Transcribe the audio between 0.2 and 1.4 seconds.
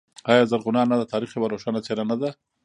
آیا زرغونه انا د تاریخ